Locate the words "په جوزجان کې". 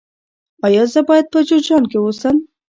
1.33-1.97